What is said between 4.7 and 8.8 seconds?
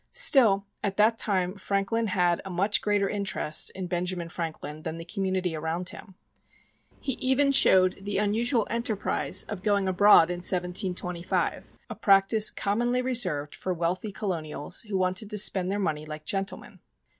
than in the community around him. He even showed the unusual